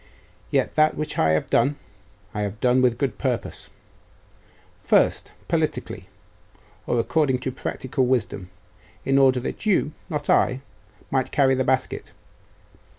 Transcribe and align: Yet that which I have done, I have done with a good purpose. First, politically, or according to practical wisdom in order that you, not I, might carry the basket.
Yet 0.49 0.73
that 0.73 0.97
which 0.97 1.19
I 1.19 1.29
have 1.33 1.51
done, 1.51 1.75
I 2.33 2.41
have 2.41 2.59
done 2.59 2.81
with 2.81 2.93
a 2.93 2.95
good 2.95 3.19
purpose. 3.19 3.69
First, 4.83 5.31
politically, 5.47 6.07
or 6.87 6.99
according 6.99 7.37
to 7.41 7.51
practical 7.51 8.07
wisdom 8.07 8.49
in 9.05 9.19
order 9.19 9.39
that 9.41 9.67
you, 9.67 9.91
not 10.09 10.27
I, 10.27 10.61
might 11.11 11.31
carry 11.31 11.53
the 11.53 11.63
basket. 11.63 12.13